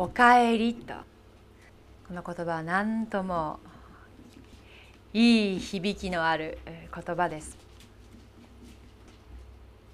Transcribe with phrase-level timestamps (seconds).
[0.00, 0.94] おかえりと。
[2.06, 3.58] この言葉は何とも
[5.12, 6.58] いい響きのある
[6.94, 7.58] 言葉です。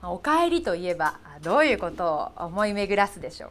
[0.02, 3.50] おかえりといえばどういうことを思い巡らすでしょ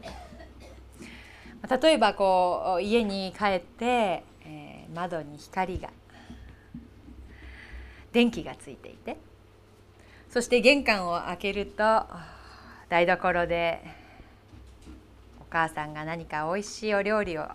[1.60, 1.76] うか。
[1.76, 5.90] 例えばこう家に帰って、えー、窓に光が
[8.12, 9.16] 電気がついていて
[10.30, 12.06] そして玄関を開けると
[12.88, 14.03] 台所で
[15.54, 17.46] 母さんが何かおいしいお料理を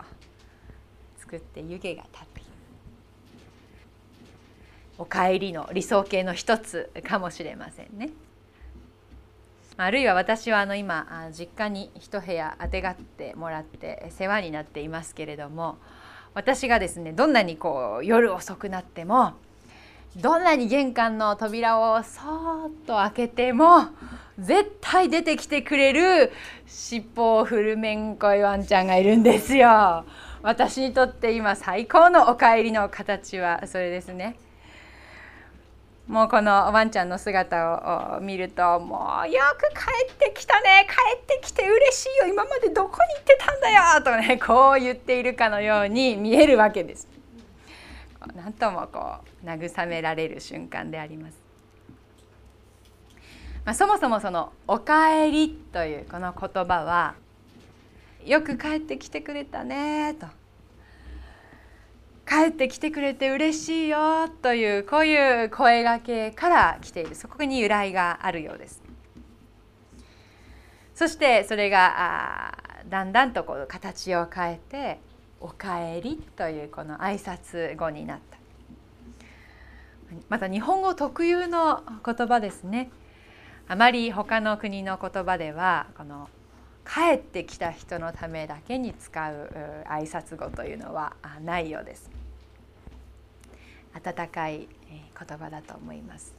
[1.18, 2.50] 作って湯気が立っている
[4.98, 8.12] おかえりの理想形の一つかもしれませんね。
[9.76, 15.78] あるいは私はあの今実家に一部屋あてがってもらって世話になっていますけれども
[16.34, 19.34] 私がですねどんなにこう夜遅くなっても
[20.16, 23.88] どんなに玄関の扉をそーっと開けても
[24.40, 26.32] 絶対出てきてくれる
[26.66, 30.06] 尻尾を振るめんこいワンちゃんがいるんですよ。
[30.42, 34.36] 私にとって今最高のお帰りの形はそれですね。
[36.08, 47.08] もうこのワンちゃんの姿を見るともうよく帰ってきたね帰ってきて嬉しいよ今までどこに行ってたんだよとねこう言っているかのように見えるわけです。
[48.36, 51.50] なんともこう慰められる瞬間であります。
[53.66, 57.16] まあ、そもそもその「おかえり」というこの言葉は
[58.26, 60.28] 「よく帰ってきてくれたね」と
[62.28, 68.82] 「帰ってきてくれて嬉しいよ」というこういう声がけから来ているそこに由来があるようです。
[70.96, 72.58] そしてそれが
[72.90, 75.00] だんだんとこう形を変えて
[75.42, 78.38] おかえりというこの挨拶語になった。
[80.28, 82.90] また日本語特有の言葉ですね。
[83.68, 86.30] あまり他の国の言葉ではこの
[86.86, 89.52] 帰ってきた人のためだけに使う
[89.88, 92.10] 挨拶語というのはないようです。
[93.94, 96.34] 温かい言葉だと思います。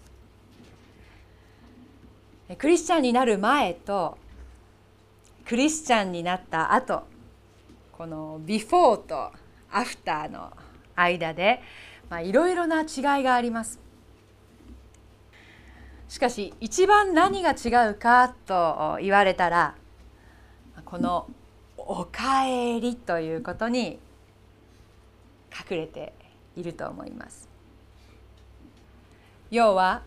[2.59, 4.19] クリスチャンになる前と
[5.47, 7.05] クリスチャンになった後
[8.01, 9.31] このビフォーと
[9.71, 10.51] アフターの
[10.97, 11.61] 間で
[12.25, 13.79] いろいろな違いがあります。
[16.09, 19.75] しかし一番何が違うかと言われたら
[20.87, 21.29] この
[21.77, 24.01] 「おかえり」ということに
[25.71, 26.15] 隠れて
[26.57, 27.51] いると思います。
[29.51, 30.01] 要は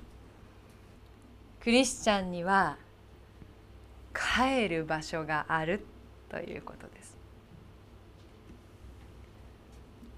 [1.60, 2.76] クリスチャンには
[4.16, 5.86] 帰る場所がある
[6.30, 7.03] ということです。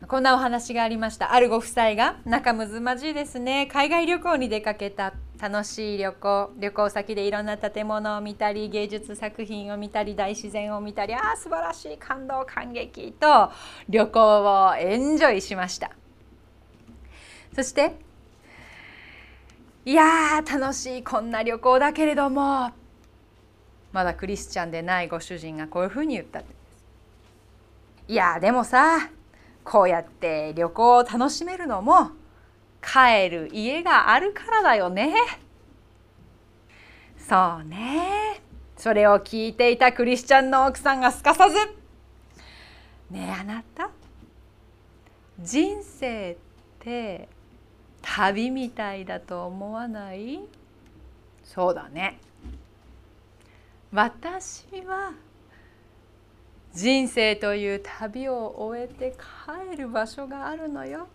[0.08, 1.34] こんなお話がありました。
[1.34, 3.66] あるご夫妻が仲睦まじいですね。
[3.68, 5.14] 海外旅行に出かけた。
[5.40, 6.52] 楽しい旅行。
[6.58, 11.16] 旅行先でいろんな建物を見たり芸術作品を見たり大自然を見たり。
[11.16, 13.14] ああ素晴らしい感動感激。
[13.14, 13.52] と
[13.90, 15.92] 旅行をエンジョイしました。
[17.56, 17.96] そして
[19.86, 21.04] いやー楽しい。
[21.04, 22.72] こんな旅行だけれども
[23.96, 29.10] まだクリスチャンでないご主人がこういうふうに言ったいやでもさ
[29.66, 32.12] こうやって旅行を楽しめるのも
[32.82, 35.14] 帰る家があるからだよね。
[37.18, 38.42] そうね。
[38.78, 41.56] それを聞いていたクリスチャンの奥さんがすかさず
[43.10, 43.90] 「ねえあなた？
[45.40, 46.38] 人生っ
[46.80, 47.28] て
[48.02, 50.42] 旅みたいだと思わない？
[51.44, 52.20] そうだね。
[53.92, 55.14] 私は
[56.76, 59.16] 人生という旅を終えて
[59.72, 61.08] 帰る場所があるのよ。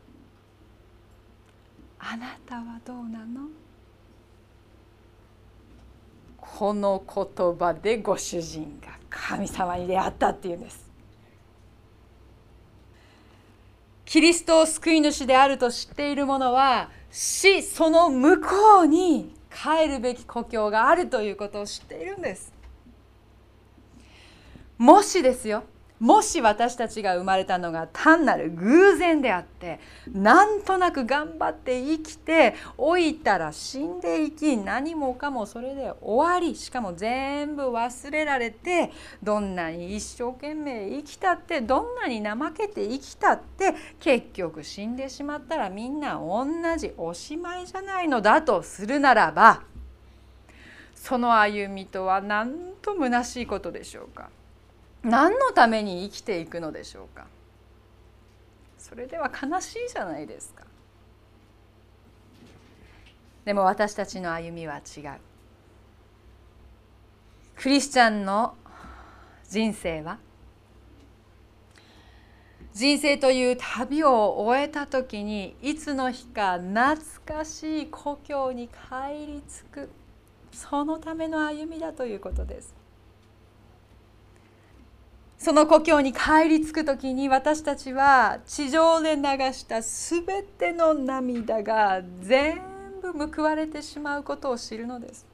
[1.98, 3.48] あなたはどうなの？
[6.38, 10.90] この言葉でご主人が神様に出会ったっていうんです。
[14.06, 18.46] キリストを救い主であると知っている者は死その向こ
[18.84, 22.50] うに帰るべき故郷があるということを知っているんです。
[24.80, 25.64] もしですよ
[25.98, 29.78] もし私たちが生まれたのが単なる偶然であって
[30.10, 38.90] なんとなく頑張って生きて老いたら死んでいき何もかもそれで終わりしかも全部忘れられて
[39.22, 46.46] どんなに一生懸命生きたってどんなに怠けて生きたって結局死んでしまったらみんな同
[46.78, 49.60] じおしまいじゃないのだとするならば
[50.94, 54.30] その歩みとはなんと虚しいことでしょうか。
[55.02, 57.26] 何のために生きていくのでしょうか？
[58.78, 60.64] それでは悲しいじゃないですか。
[63.44, 65.12] でも私たちの歩みは違う。
[67.56, 68.54] クリスチャンの
[69.48, 70.18] 人生は？
[72.72, 79.90] 人生という旅を終えた時にいつの日か懐かしい故郷に帰り着く。
[80.52, 82.74] そのための歩みだということです。
[85.40, 89.22] その故郷に帰り着く時に私たちは地上で流
[89.54, 92.60] した全ての涙が全
[93.00, 95.24] 部報われてしまうことを知るのです。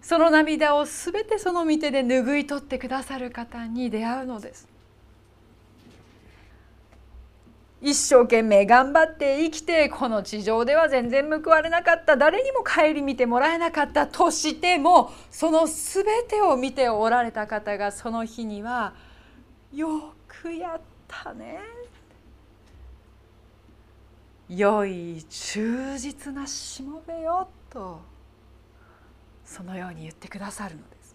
[0.00, 4.66] その涙を全てその御手で拭い取ってくださる方に出会うのです。
[7.86, 12.16] 一生懸命頑張って生きてこの地上では全然報われなかった。
[12.16, 18.92] 誰にも顧みてもらえなかったとしてもその全てを見ておられた方がその日には
[19.72, 21.60] 「よくやったね」
[24.50, 28.00] 「良い忠実なしもべよ」と
[29.44, 31.14] そのように言ってくださるのです。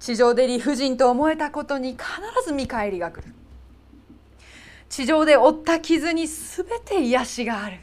[0.00, 2.02] 地上で理不尽と思えたことに必
[2.46, 3.41] ず見返りが来る。
[4.92, 7.78] 地上で負った傷に全て癒しがある。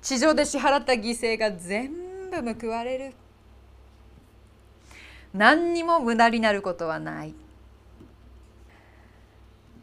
[0.00, 1.90] 地上で支払った犠牲が全
[2.30, 3.14] 部報われる。
[5.32, 7.34] 何にも無駄になることはない。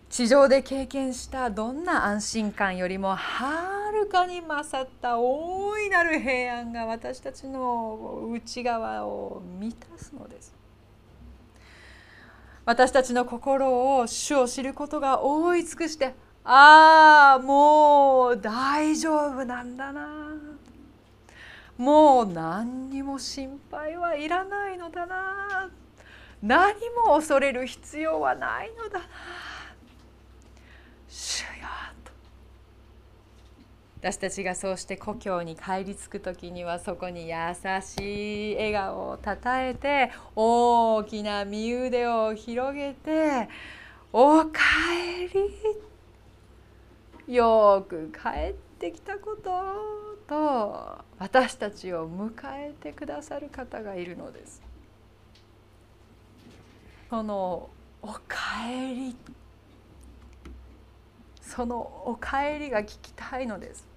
[0.09, 10.60] 地上で経験したどんな安心感よりもはるかに勝った大いなる平安が私たちの内側を満たすのです。
[12.65, 16.13] 私たちの心を主を知ることが覆い尽くして
[16.43, 20.07] ああもう大丈夫なんだな。
[21.77, 25.69] もう何にも心配はいらないのだな。
[26.41, 26.73] 何
[27.05, 29.05] も恐れる必要はないのだな。
[31.07, 31.60] 主よ。
[34.01, 37.35] 私たちがそうして故郷に帰り着く時にはそこに優
[37.83, 43.47] しい笑顔をたたえて大きな身腕を広げて
[44.11, 44.59] 「おか
[45.19, 45.27] え
[47.27, 49.51] り」よく帰ってきたこと
[50.27, 54.63] と私たちを迎えてくださる方がいるのです。
[57.07, 57.69] その
[58.01, 59.15] 「おかえり」
[61.43, 63.90] そのお帰りが聞きたいのです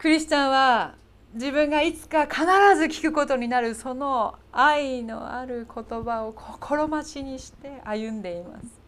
[0.00, 0.94] クリスチャンは
[1.34, 2.40] 自分がいつか必
[2.78, 8.80] ず聞くことになるその愛のある言葉を心待ちにして歩んでいます。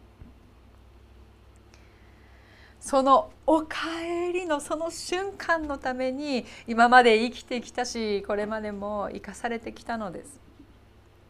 [2.80, 10.40] そのおかえりのその瞬間のために今まで生きてきたしこれまでも生かされてきたのです。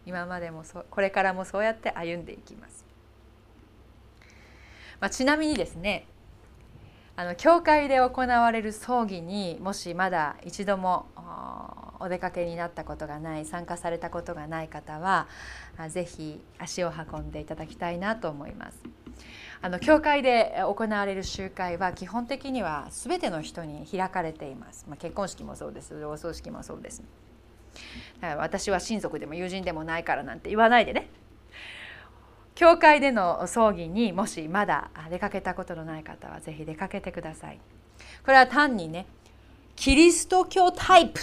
[0.06, 2.84] 今までもそこれからもそうやって歩んでいきます。
[5.00, 6.06] まあ、ちなみにですね
[7.14, 11.06] あの教会で行われる葬儀にもしまだ一度も
[12.00, 15.28] お出かけになったことがない参加されたことがない方は
[15.88, 18.82] 是非足を運んでいただきたいなと思います。
[19.60, 24.86] あの教会で行われる集会は基本的には全ての人に開かれています。
[24.88, 27.02] まあ、結婚式もそうですお葬式もそうです。
[28.20, 31.08] 私は親族でも友人でもないからなんて言わないでね
[32.54, 37.58] 教会での葬儀にもしまだ出かけたことのない方はぜひ出かけてください。
[38.24, 39.06] これは単にね
[39.74, 41.20] キリスト教タイプ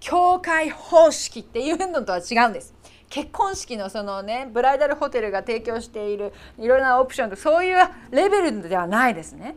[0.00, 2.74] 教会方式っていうのとは違うんです。
[3.08, 7.76] 結婚式のそのねブライダルホテルが提供しているいろいろなオプションとそういう
[8.10, 9.56] レベルではないですね。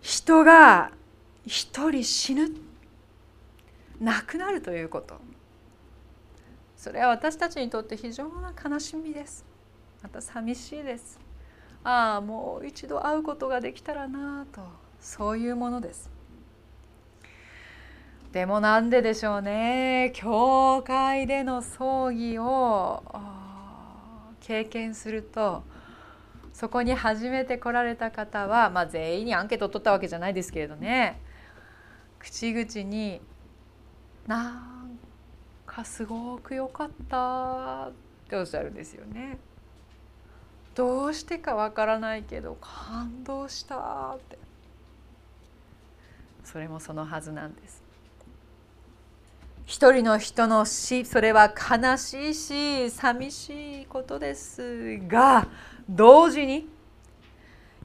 [0.00, 0.92] 人が
[1.44, 2.48] 一人死ぬ
[4.00, 5.20] 亡くなるということ
[6.80, 9.44] それは私たちにとって非常な悲しみです。
[10.02, 11.20] また寂しいです。
[11.84, 14.62] ああもう一度会うことができたらなと。
[14.98, 16.08] そういうものです。
[18.32, 20.10] でもなんででしょうね。
[20.14, 23.02] 教会での葬儀を
[24.40, 25.62] 経験すると
[26.54, 31.20] そこに初めて来られた方は、まあ、全員にアンケートを取ったわけじゃないですけれどね。
[32.18, 33.20] 口々に
[34.26, 34.79] 「な
[35.70, 37.92] かすごく良かったっ
[38.28, 39.38] ておっしゃるんですよね。
[40.74, 44.38] どうしてかわからないけど感動したって
[46.42, 47.84] それもそのはずなんです。
[49.64, 55.46] 一人の人の死それは悲しいし寂しいことですが
[55.88, 56.68] 同時に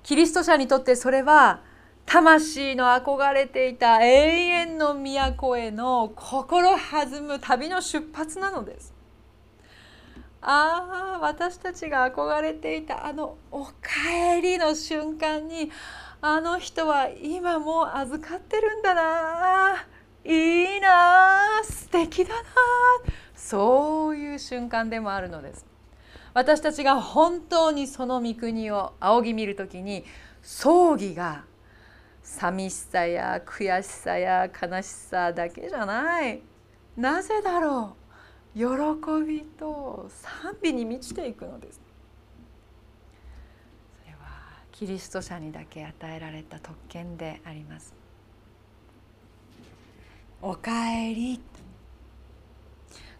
[0.02, 1.62] キリスト者にとってそれは
[2.06, 8.94] 魂の憧れていた永遠の都への心弾む旅の出発なのです。
[10.42, 13.74] ああ私たちが憧れていたあのおか
[14.36, 15.72] えりの瞬間に
[16.22, 19.86] あの人は今も預かってるんだな。
[20.24, 21.62] いいな。
[21.64, 22.50] 素敵だな。
[23.36, 25.66] そういう瞬間でもあるのです。
[26.34, 30.04] 私たちが本当にその御国を仰ぎ見る時に
[30.42, 31.46] 葬儀が
[32.26, 36.42] 寂しさや悔しさや悲しさだけじゃない。
[36.98, 37.96] なぜだろ
[38.56, 38.58] う。
[38.58, 38.66] 喜
[39.26, 41.80] びと賛美に満ちていくのです。
[44.02, 44.18] それは
[44.72, 47.94] キリスト者にだけ与えられた特権であります。
[50.42, 51.40] おかえり。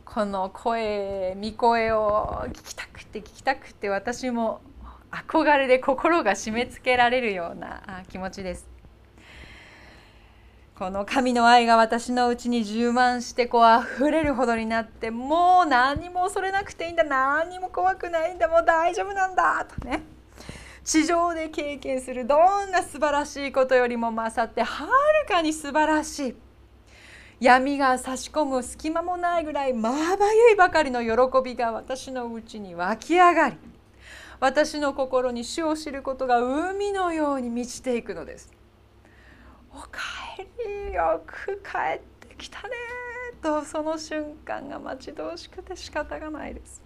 [0.04, 4.62] この声御声を聞きたくて聞きたくて私も
[5.12, 8.75] 憧れで心が締め付けられるような気持ちです。
[10.78, 17.06] この神の愛が私のうちに充満してこう溢れるほどになってもう何も恐れなくていいんだ。
[17.06, 18.50] 何も怖くないんだ。
[18.50, 19.66] もう大丈夫なんだ。
[19.66, 20.04] とね。
[20.84, 24.90] 地上で経験するどんな素晴らしいことよりも勝ってはる
[25.30, 26.36] かに素晴らしい。
[27.40, 29.98] 闇が差し込む隙間もないぐらいまば
[30.34, 33.58] ゆいばかりの喜びが私のうちに湧き上がり
[34.40, 38.55] 私の心に主を知ることが海のように満ちていくのです。
[39.76, 40.00] おか
[40.40, 40.48] え
[40.90, 42.74] りよく帰ってきたね
[43.44, 46.82] とその瞬間が待ち遠しくて仕方がないです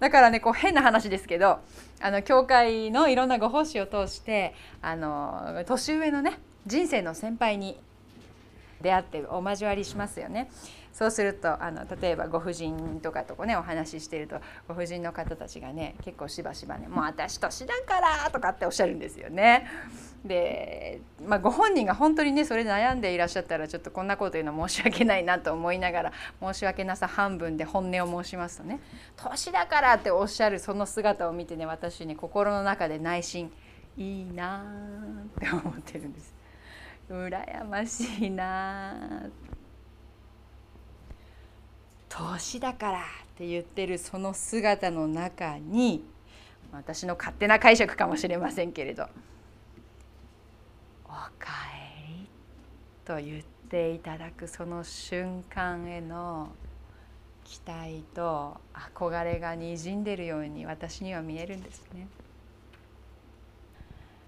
[0.00, 1.60] だからねこう変な話ですけど
[2.00, 7.78] あの教会のいろんなご奉仕を通してあの年上のね人生の先輩に
[8.82, 10.50] 出会ってお交わりしますよね。
[10.96, 19.66] そうするとあの例えばご婦人とかとこねお話ししてるとご婦人の方たちがね結構しばしばね「もう私年だから」とかっておっしゃるんですよね。
[20.24, 28.80] で、まあ、ご本人が本当にねそれで悩んでいらっしゃったらちょっとこんなこと言うの申し訳ないなと思いながら申し訳なさ半分で本音を申しますとね
[29.22, 33.52] 「年だから」っておっしゃるその姿を見てね私に心の中で内心
[33.98, 34.64] いいな
[35.26, 36.34] って思ってるんです。
[37.10, 39.28] 羨ましいな
[42.18, 43.02] 年だからっ
[43.36, 46.04] て言ってるその姿の中に
[46.72, 49.08] 私の勝手な解釈かもしれませんけれど
[51.04, 51.30] 「おか
[51.74, 52.28] えり」
[53.04, 56.50] と言っていただくその瞬間への
[57.44, 62.08] 期待と憧れがにじんでるように私には見えるんですね。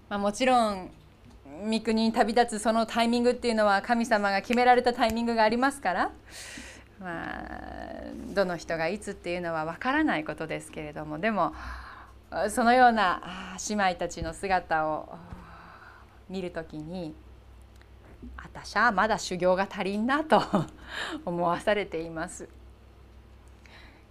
[0.07, 0.89] まあ、もちろん
[1.63, 6.11] 三国に旅立つそのタイミングっていうのは神様が決められたタイミングがありますから
[6.99, 11.53] まあ、どの人がいつっていうのはわからないことですけれどもでも
[12.49, 15.09] そのような姉妹たちの姿を
[16.29, 17.15] 見る時に
[18.37, 20.41] 私はまだ修行が足りんなと
[21.25, 22.49] 思わされています。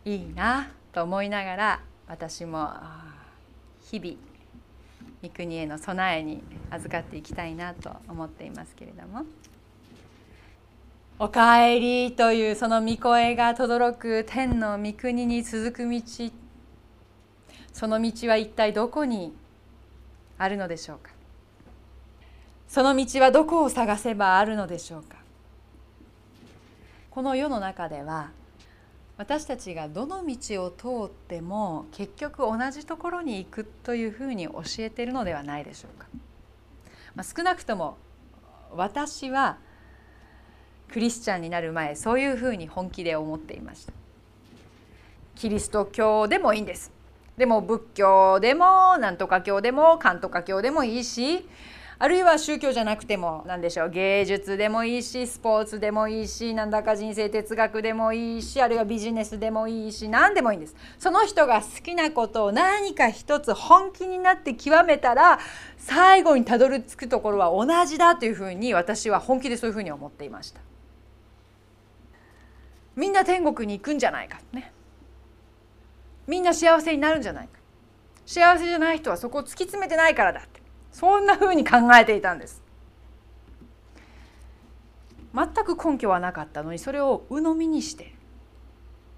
[0.04, 2.70] いいなと思いながら私も
[3.80, 4.16] 日々
[5.20, 9.24] 三国への備えに預かっていきたいなと思っていますけれども。
[11.20, 16.00] おかえりというその御声が轟く天の御国に続く道。
[17.72, 19.34] その道は一体どこに
[20.38, 21.10] あるのでしょうか。
[22.68, 25.16] その道はどこを探せばあるのでしょうか。
[27.10, 28.30] この世の中では
[29.16, 36.06] 私たちがどの道を通っても結局同じところに行くというふうに教えているのではないでしょうか、
[37.16, 37.96] まあ、少なくとも
[38.70, 39.58] 私は
[40.92, 43.92] クリスチャンになる前そういうふうに本気で思っていました。
[45.34, 46.90] キリスト教でもいいんです。
[47.36, 51.48] でも仏教でも何とか教でも勘とか教でもいいし
[52.00, 60.76] あるいは宗教じゃなくても何でしょう芸術でもいいしスポーツでもいいしなんだか人生哲学でもいいしあるいはビジネスでもいいし何でもいいんです。
[60.98, 65.40] その人が好きなことを何か一つ本気になって極めたら
[65.76, 70.60] 最後にたどり着くところは同じだというふうに私は本気でそういうふうに思っていました。
[72.98, 74.72] みんな天国に行くんじゃないかね。
[76.26, 77.52] みんな幸せになるんじゃないか。
[78.26, 80.60] 幸せじゃない人はそこを突き詰めてないからだって。
[80.90, 82.60] そんなふうに考えていたんです。
[85.32, 88.14] 全く根拠はなかったのにそれを鵜呑みにして、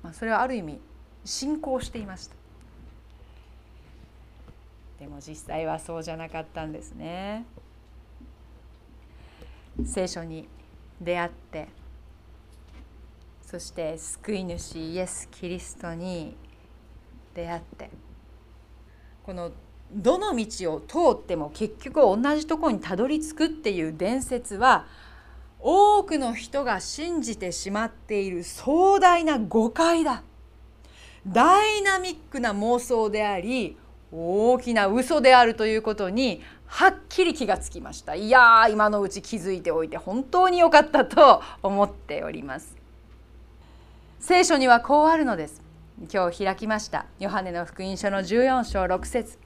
[0.02, 0.78] まあ、それはある意味
[1.24, 2.34] 信仰していました。
[4.98, 7.46] でも実際はそうじゃなかったんですね。
[9.86, 10.46] 聖書に
[11.00, 11.79] 出会って
[13.50, 16.36] そして救い主イエス・キリストに
[17.34, 17.90] 出会って
[19.24, 19.50] この
[19.92, 24.86] どの道を通っても結局同じとこにたどり着くっていう伝説は
[25.58, 30.22] 多くの人が信じてしまっている壮大な誤解だ。
[31.26, 33.76] ダイナミックな妄想であり
[34.12, 38.14] 大きな嘘であるということにはっきり気がつきました。
[38.14, 42.79] いやー今のうち気づいておいて本当に良かったと思っております。
[44.20, 45.62] 聖書にはこうあるのです。
[46.12, 47.06] 今日開きました。
[47.18, 49.38] ヨハネの福音書の14章6節。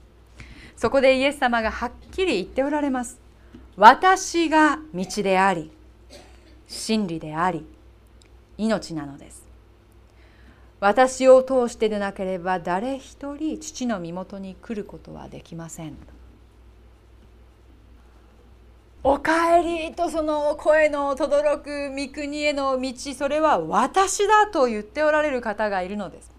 [0.77, 3.21] そこでイエス様がはっきり言っておられます。
[3.77, 5.71] 私が道であり
[6.67, 7.65] 真理であり
[8.59, 9.47] 命なのです。
[10.81, 15.97] 私を通してでなければ誰一人父の身元に来ることはできません。
[19.07, 26.33] おかえりとその声の轟く御国への道それは私だと言っておられる方がいるのです。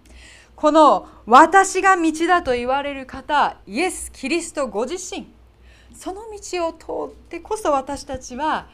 [0.55, 5.27] この私が道だと言われる方イエス・キリストご自身。
[5.93, 8.67] その道を通ってこそ私たちは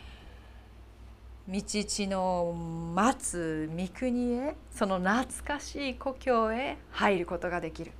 [1.49, 2.53] 道地の
[2.95, 7.91] 待つ御国へその懐かしい故郷へ入ることができる。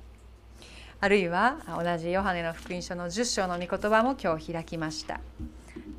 [1.00, 5.20] あるいは同じヨハネの福音書の10章の御言葉も今日開きました。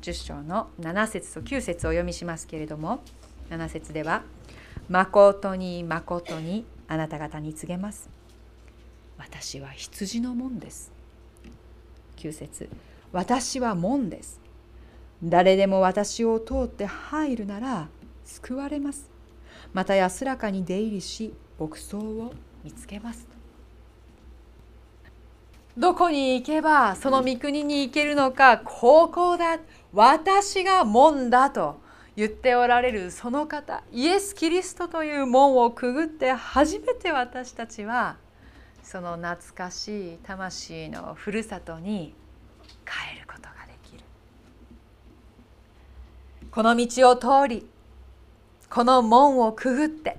[0.04, 3.02] 10章の7節と9節をお読みしますけれども
[3.48, 4.22] 7節では
[4.90, 8.10] 「誠に誠にあなた方に告げます」
[9.16, 10.92] 「私は羊の門です」
[12.18, 12.68] 9節
[13.12, 14.40] 私は門です」
[15.24, 17.88] 誰でも私を通って入るなら
[18.26, 19.08] 救われます。
[19.72, 23.33] また安らかに出入りし牧草を見つけます。
[25.76, 29.58] どこに行けばその御国に行けるのかここだ。
[29.92, 31.80] 私が門だと
[32.16, 38.16] 言っておられるその方イエス・キリストという門をくぐって初めて私たちは
[38.82, 42.14] その懐かしい魂のふるさとに
[42.84, 44.04] 帰ることができる。
[46.50, 47.66] この道を通り
[48.70, 50.18] この門をくぐって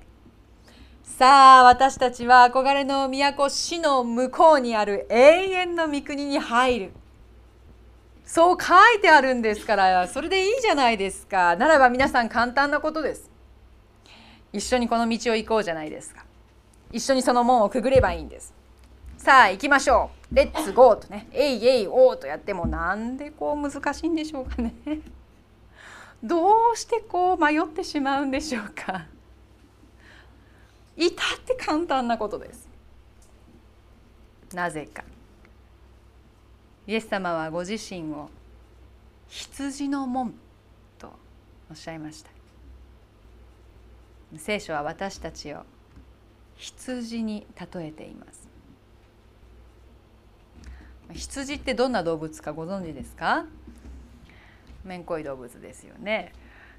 [1.06, 6.92] さあ私たちは憧れの都死の向こうにある永遠の御国に入る。
[8.26, 11.56] そう書いてあるんですからそれでいいじゃないですか。
[11.56, 13.30] ならば皆さん簡単なことです。
[14.52, 16.26] 一緒にこの道を行こうじゃないですか。
[16.92, 18.52] 一緒にその門をくぐればいいんです。
[19.16, 20.34] さあ行きましょう。
[20.34, 21.28] レッツゴーとね。
[21.32, 24.74] えいえいおーとやってもなんでこう難しいんでしょうかね。
[26.22, 29.06] どうしてこう迷ってしまうんでしょうか。
[30.96, 32.68] 至って簡単なことです。
[34.54, 35.04] なぜか。
[36.86, 38.30] イエス様はご自身を
[39.28, 40.34] 羊の門
[40.98, 41.12] と
[41.68, 42.30] おっしゃいました。
[44.38, 45.64] 聖書は私たちを
[46.56, 48.48] 羊に例えています。
[51.12, 53.46] 羊ってどんな動物かご存知ですか？
[54.84, 56.32] めんこい動物ですよね。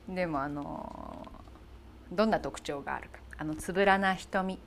[0.07, 1.27] でもあの
[2.11, 3.19] どんな特徴があるか。
[3.37, 4.59] あのつぶらな瞳。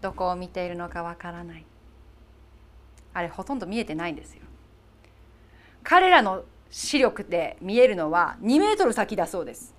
[0.00, 1.64] どこを見ているのかわからない。
[3.12, 4.42] あれほとんど見えてないんですよ。
[5.82, 9.74] 彼らの視力で見えるのは2メートル先だそうです。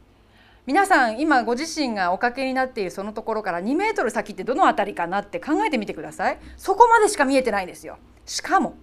[0.66, 6.40] 皆さん今ご自身がおかけになっているそのところから2メートル先ってどの辺りかなって考えてみてください。
[6.58, 7.98] そこまでしか見えてないんですよ。
[8.26, 8.76] しかも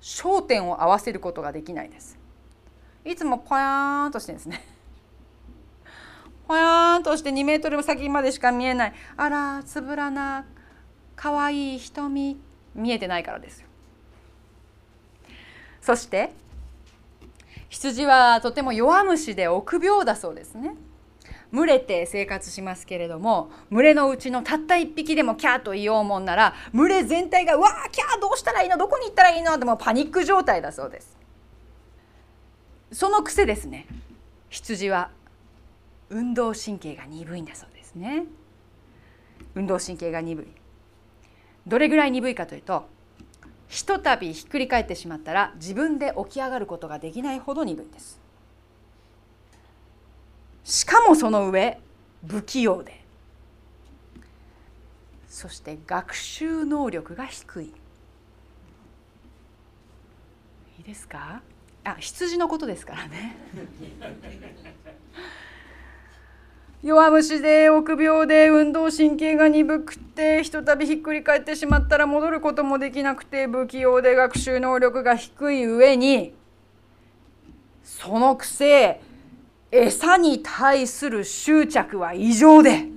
[0.00, 2.18] 焦点を合わせることができないです。
[3.04, 4.73] いつもポヤーンとしてるんですね。
[6.54, 8.92] ぽやーんとして2メートル先までしか見えない。
[9.16, 10.44] あらつぶらな
[11.16, 12.38] かわいい瞳。
[12.76, 13.66] 見えてないからですよ。
[15.80, 16.30] そして
[17.68, 20.76] 羊はとても弱虫で臆病だそうですね。
[21.52, 28.76] 群れて生活しますけれども群れのうちのたった1匹でもキャーと言おうもんなら群れ全体が「わあキャーどうしたらいいの？
[28.76, 31.16] どこに行ったらいいの?」ってもうパニック状態だそうです。
[32.92, 33.86] その癖ですね。
[34.50, 35.10] 羊は
[36.10, 38.24] 運動神経が鈍いんだそうですね。
[39.54, 40.46] 運動神経が鈍い。
[41.66, 42.86] どれぐらい鈍いかというと
[43.68, 48.20] ひとたびひっくり返ってしまったら自分で起き上がることができないほど鈍いんです。
[50.62, 51.80] しかもその上
[52.26, 53.02] 不器用で。
[55.28, 57.66] そして学習能力が低い。
[57.66, 57.72] い
[60.80, 61.42] いですか？
[61.82, 63.36] あ羊のことですからね。
[66.84, 76.34] 弱虫で臆病で運動神経が鈍くてひとたびひっくり返ってしまったら戻ることもできなくて不器用で学習能力が低い上に
[77.82, 79.00] そのくせ
[79.72, 82.88] 餌に対する執着は異常で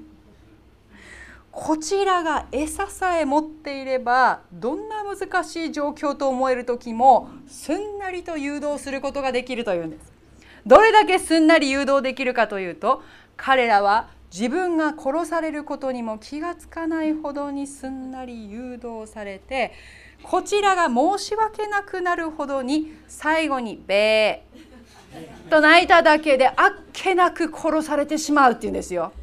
[1.49, 10.17] こちらが餌さえ持っていればどんな難しい状況と思える時もすんなりと誘導することができるというんです。
[10.65, 13.01] どれだけすんなり誘導できるかというと
[13.37, 19.71] 彼らは自分が殺されることにも気がつかないほどにすんなり誘導されて
[20.21, 26.55] こちらが申し訳なくなるほどに最後に「べー」と泣いただけであっ
[26.91, 29.13] けなく殺されてしまうっていうんですよ。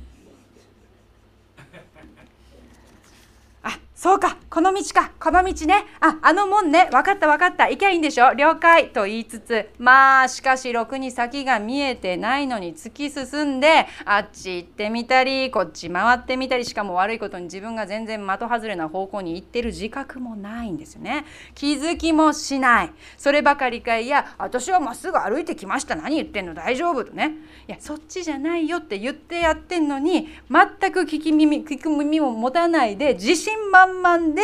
[3.62, 5.84] あそうかこの道かこの道ね。
[5.98, 6.88] ああの門ね。
[6.92, 7.68] 分かった分かった。
[7.68, 8.34] 行きゃいいんでしょ？
[8.34, 8.90] 了解。
[8.90, 9.68] と言いつつ。
[9.80, 21.24] まあしかしろくに先が見えてないのに突き進んであっち行ってみたりこっち回ってみたりしかも悪いことに自分が全然的外れな方向に行ってる自覚もないんですよね。
[21.56, 22.90] 気づきもしない。
[23.18, 25.96] そればかりかいや私はまっすぐ歩いてきました。
[25.96, 26.54] 何言ってんの？
[26.54, 27.32] 大丈夫とね。
[27.66, 34.43] いやそっちじゃないよって言ってやってんのに全く聞き耳聞く耳も持たないで自信満々で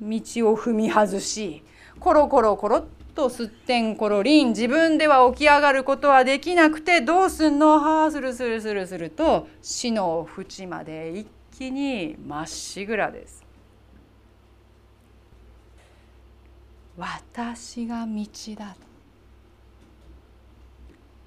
[0.00, 1.62] 道を踏み外し
[1.98, 7.78] コロコロコロっとすってんころりん自分では起き上がることはできなくてどうすんの？
[7.78, 11.26] はあするするするすると死の淵まで一
[11.58, 13.44] 気にまっしぐらです。
[16.96, 18.90] 私が道だと。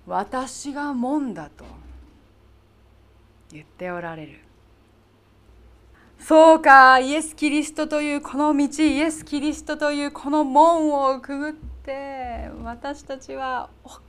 [0.06, 1.64] 私が門だと
[3.52, 4.40] 言っておられる。
[6.26, 14.02] そうかイエス・キリストというこの道イエス・キリストというこの門をくぐって私たちは「おか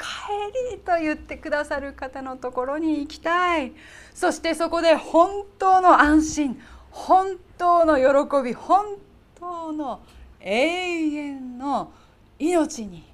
[0.70, 3.72] えり」と言ってくださる方のところに行きたい。
[4.14, 8.96] そしてそこで本当の安心本当の喜び本
[9.34, 10.00] 当の
[10.38, 11.92] 永遠の
[12.38, 13.04] 命に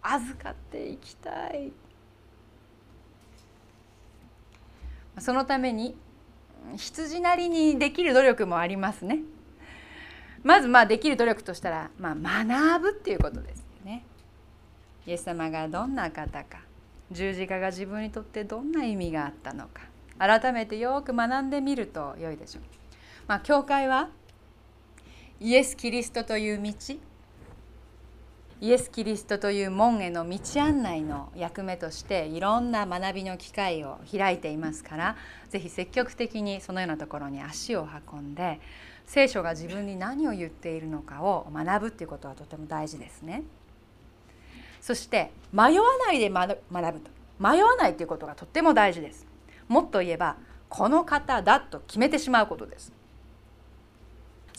[0.00, 1.70] 預かっていきたい。
[5.18, 5.98] そのために
[6.76, 9.20] 羊なりにできる努力もありますね。
[10.42, 14.04] まずまあできる努力としたら、まあ、学ぶっていうことですよね。
[15.06, 16.60] イエス様がどんな方か
[17.10, 19.82] 十字架が自分にとってどんな意味があったのか
[20.18, 22.62] 改めてよく学んでみると良いでしょう。
[23.26, 24.10] まあ、教会は
[25.40, 26.72] イエス・キリストという道
[28.60, 35.16] イエス・キリストという門への道案内の役目としていろんな学びの機会を開いていますから
[35.48, 38.60] 是非積極的にそのようなところに足を運んで
[39.06, 43.44] 聖書が自分に何を言っているのかを学ぶっていうことはとても大事ですね。
[44.80, 49.26] そして迷わないで学ぶと迷わないということがとっても大事です。
[49.68, 50.36] もっと言えば
[50.68, 52.97] この方だと決めてしまうことです。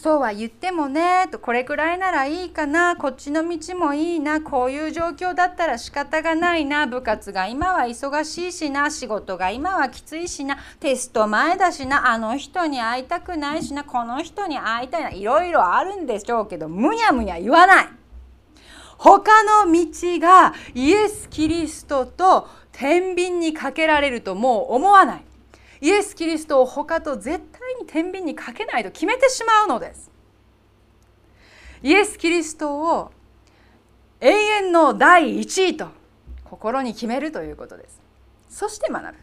[0.02, 17.90] そうは言ってもねとこれくらいならいいかなこっちの道もいいなこういう状況だったら仕方がないな部活が今は忙しいしな仕事が今はきついしなテスト前だしなあの人に会いたくないしなこの人に会いたいないろいろあるんでしょうけどむにゃむにゃ言わない。
[18.98, 19.86] 他の道
[20.20, 25.29] がイエス・キリストと天秤にかけられるともう思わない。
[25.82, 30.12] イエス・キリストを他と絶対に天秤にかけないと決めてしまうのです。
[31.82, 33.12] イエス・キリストを
[34.20, 35.88] 永遠の第一位と
[36.44, 38.02] 心に決めるということです。
[38.50, 39.18] そして学ぶ。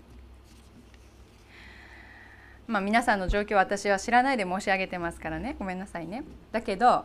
[2.67, 6.25] まあ皆さんの状況私は知らないで申し上げてますからねごめんなさいね。
[6.53, 7.05] だけど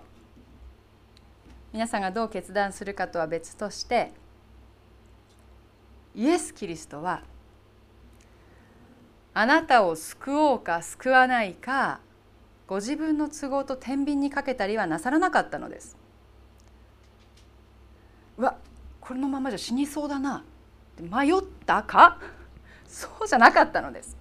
[1.73, 4.11] 皆さんがどう決断するかとは別として
[6.15, 7.21] イエス・キリストは
[9.33, 11.99] あなたを救おうか救わないか
[12.67, 15.97] ご自分の都合と天秤にかけたりはなさらなかったのです。
[18.37, 18.55] うわ
[18.99, 20.43] このままじゃ死にそうだな。
[20.99, 22.17] 迷ったか？
[22.87, 24.17] そうじゃなかったのです。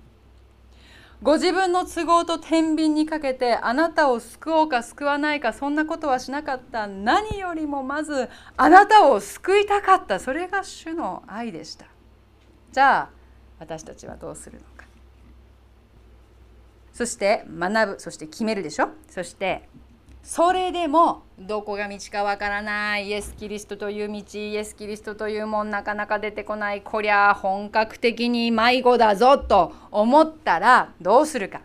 [1.22, 6.86] ご自分の都合と天秤にかけてあなたを救おうか救わないかそんなことはしなかった。
[6.86, 10.18] 何よりもまずあなたを救いたかった。
[10.18, 11.86] それが主の愛でした。
[12.72, 13.10] じゃあ
[13.58, 14.89] 私たちはどうするのか。
[17.00, 18.90] そして学ぶそして決めるでしょ？
[19.08, 19.66] そして
[20.22, 23.06] それでもどこが道かわからない。
[23.06, 24.38] イエス・キリストという道。
[24.38, 26.82] イエス・キリストというもんなかなか出てこない。
[26.82, 31.62] こりゃ本格的に迷子だぞと思ったらどうするか。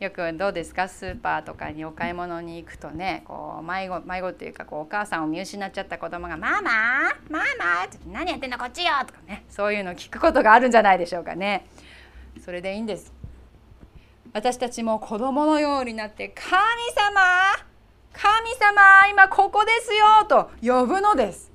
[0.00, 0.88] よくどうですか？
[0.88, 6.72] スーパーとかにお買い物に行くとねこう迷子迷子っていうかこうお母さんを見失っちゃった子供が「ママ
[7.28, 7.44] ママ
[8.10, 11.66] 何やってんのこっちよ」とかねそういうの聞くことがあるんじゃないでしょうかね。
[12.42, 13.12] それでいいんです。
[14.36, 16.46] 私たちも子供のようになって「神
[16.94, 17.56] 様
[18.12, 21.50] 神様今ここですよ」と呼ぶのです。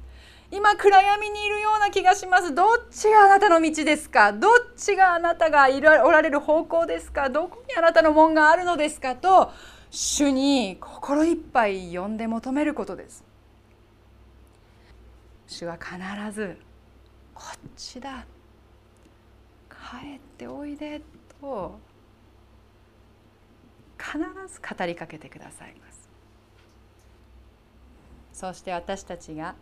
[0.50, 2.56] 今暗闇にいるような気がします。
[2.56, 4.34] どっちがあなたの道ですか？
[4.34, 7.30] どっちがあなたがいらおられる方向ですか？
[7.30, 9.52] どこにあなたの門があるのですかと
[9.92, 13.24] 主に心いっぱい呼んで求めることです。
[15.46, 16.00] 主は必
[16.32, 16.58] ず
[17.36, 18.26] こっちだ。
[19.70, 21.00] 帰っておいで
[21.40, 21.80] と
[24.02, 24.18] 必
[24.52, 26.10] ず語りかけてくださいます。
[28.34, 29.54] そして私たちが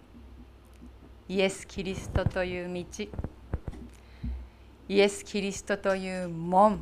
[1.28, 3.08] イエス・キリストという道
[4.88, 6.82] イエス・キリストという門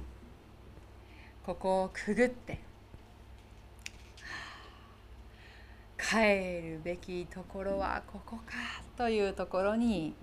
[1.44, 2.60] ここをくぐって
[5.98, 6.16] 帰
[6.62, 8.44] るべきところはここか
[8.96, 10.14] というところに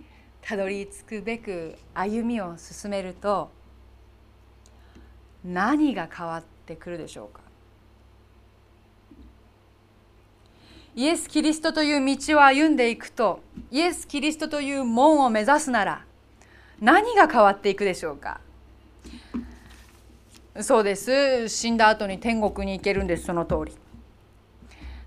[0.40, 3.50] たどり着くべく歩みを進めると
[5.44, 7.40] 何が変わっててくるでしょうか。
[10.96, 13.40] イエス・キリストという道を歩んでいくと
[13.72, 16.04] イエス・キリストという門を目指すなら
[16.80, 18.40] 何が変わっていくでしょうか。
[20.60, 21.48] そうです。
[21.48, 23.72] 死んだ後に天国に行けるんですその通り。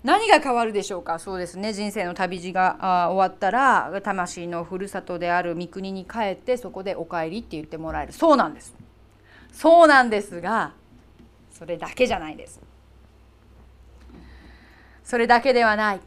[0.04, 1.18] 何が変わるでしょうか。
[1.18, 1.72] そうですね。
[1.72, 8.12] 人生の旅路が終わったら魂のふるさとである三国に帰ってそこでお帰りって言ってもらえる。
[8.12, 8.74] そうなんです。
[9.52, 10.72] そうなんですが
[11.58, 12.60] それだけじゃないです。
[15.02, 16.00] それだけではない。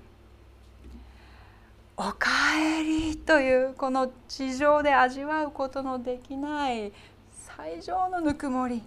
[1.97, 6.93] おかえりというこの地上で味わうことのできない
[7.33, 8.81] 最上のぬくもり。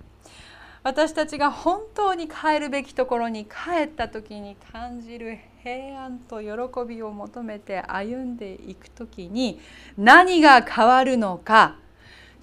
[0.83, 6.49] 私たちが本当に帰るべきところに帰った時に感じる平安と喜
[6.89, 9.61] びを求めて歩んでいく時に
[9.99, 11.77] 何が変わるのか。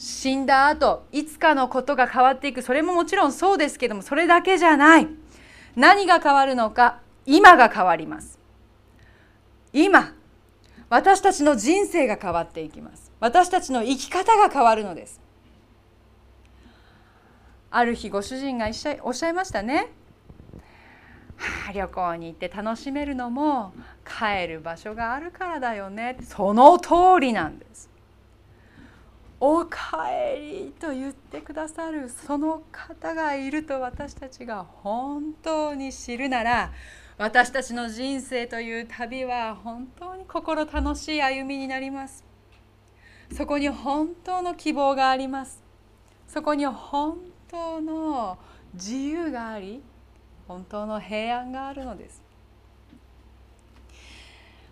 [0.04, 2.64] 死んだ後いつかのことが変わっていく。
[2.64, 5.08] それももちろんそうですけどもそれだけじゃない。
[5.76, 8.40] 何が変わるのか今が変わります。
[9.72, 10.16] 今
[10.90, 13.12] 私たちの人生が変わっていきます。
[13.20, 15.22] 私たちの生き方が変わるのです。
[17.70, 18.66] ある日ご主人が
[19.04, 19.92] おっしゃいましたね、
[21.38, 23.72] はあ、旅行に行って楽しめるのも
[24.04, 26.18] 帰る場所があるからだよね。
[26.24, 27.91] その通りなんです。
[29.44, 36.72] おかえりと言ってくださるその方がいると私たちが本当に知るなら
[37.18, 42.24] 私たちの人生という旅は本当に心楽しい歩みになります。
[43.36, 45.64] そこに本当の希望があります。
[46.28, 47.18] そこに本
[47.50, 48.38] 当の
[48.76, 49.82] 自由があり
[50.48, 52.31] 本当の平安があるのです。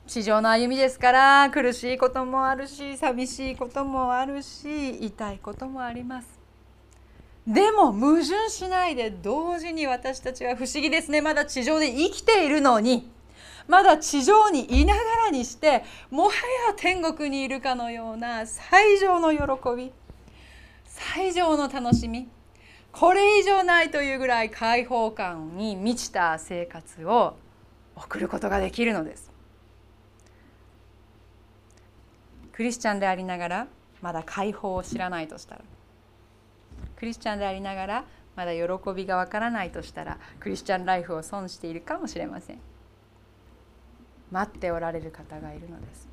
[0.10, 6.40] 地上の歩みですから苦しいこともあるし寂しいこともあるし痛いこともあります。
[7.46, 11.22] でも矛盾しないで同時に私たちは不思議ですね。
[11.22, 13.08] まだ地上で生きているのに
[13.68, 16.32] まだ地上にいながらにしてもは
[16.68, 19.92] や天国にいるかのような最上の喜び
[20.86, 22.28] 最上の楽しみ
[22.92, 27.38] これ以上ないというぐらい開放感に満ちた生活を
[27.96, 29.29] 送ることができるのです。
[32.60, 33.68] クリスチャンでありながら
[34.02, 35.62] まだ解放を知らないとしたら。
[36.98, 38.04] クリスチャンでありながら
[38.36, 38.62] まだ喜
[38.94, 42.60] びがわからないとしたらクリスチャンライフを損しているかもしれません。
[44.30, 46.10] 待っておられる方がいるのです。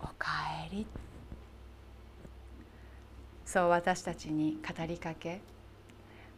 [0.00, 0.30] おか
[0.72, 0.86] えり。
[3.44, 5.42] そう私たちに語りかけ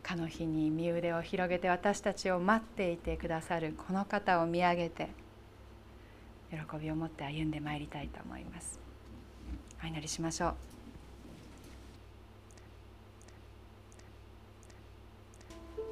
[0.03, 5.11] かの日に身腕を広げて私たちを待っていてくださるこの方を見上げて
[6.55, 8.79] 喜びを持って歩んでまいりたいと思います。
[9.83, 10.55] お祈りしましょう。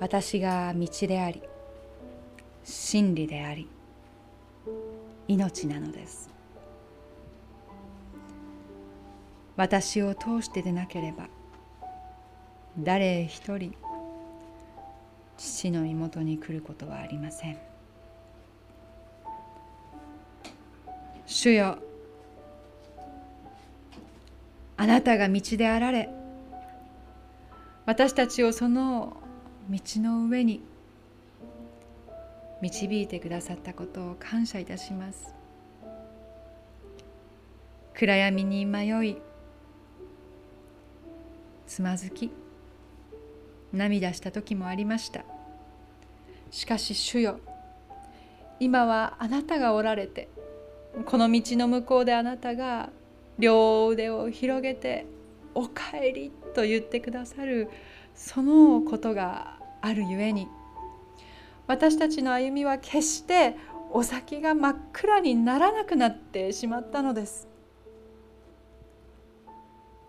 [0.00, 1.42] 私が道であり
[2.64, 3.68] 真理であり
[5.28, 6.30] 命なのです。
[9.56, 11.28] 私を通してでなければ
[12.78, 13.74] 誰一人
[15.36, 17.71] 父の妹に来ることはありません。
[21.32, 21.78] 主よ。
[24.76, 26.10] あなたが道であられ。
[27.86, 29.16] 私たちをその
[29.70, 30.62] 道の上に。
[32.60, 35.34] 導いてくださったことを感謝いたします。
[37.94, 39.16] 暗闇に迷い。
[41.66, 42.30] つまずき。
[43.72, 45.24] 涙した時もありました。
[46.50, 47.40] しかし主よ
[48.60, 50.28] 今はあなたがおられて。
[51.06, 52.90] この道の向こうであなたが
[53.38, 55.06] 両腕を広げて
[55.54, 57.70] 「おかえり」と言ってくださる
[58.14, 60.48] そのことがあるゆえに
[61.66, 63.56] 私たちの歩みは決して
[63.90, 67.48] お先が真っ暗にならなくなってしまったのです。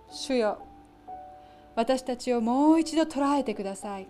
[0.09, 0.59] 主よ
[1.75, 4.07] 私たちをもう一度捉えてください。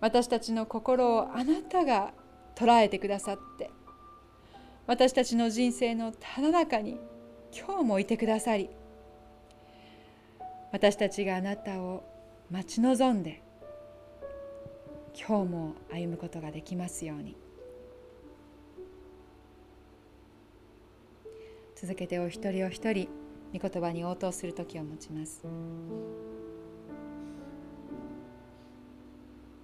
[0.00, 2.12] 私たちの心をあなたが
[2.54, 3.70] 捉えてくださって。
[4.88, 6.98] 私たちの人生のただ中に
[7.52, 8.70] 今日もいてくださり
[10.72, 12.04] 私たちがあなたを
[12.50, 13.42] 待ち望んで
[15.14, 17.36] 今日も歩むことができますように
[21.76, 23.08] 続けてお一人お一人
[23.52, 25.44] 御言葉に応答する時を持ちます。